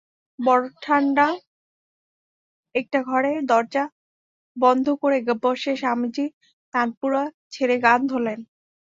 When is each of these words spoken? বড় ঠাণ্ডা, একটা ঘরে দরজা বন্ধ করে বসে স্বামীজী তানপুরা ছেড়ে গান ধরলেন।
বড় 0.39 0.65
ঠাণ্ডা, 0.83 1.27
একটা 2.75 2.99
ঘরে 3.03 3.31
দরজা 3.49 3.83
বন্ধ 4.57 4.85
করে 5.01 5.17
বসে 5.43 5.71
স্বামীজী 5.75 6.25
তানপুরা 6.73 7.23
ছেড়ে 7.53 7.75
গান 7.85 7.99
ধরলেন। 8.07 8.39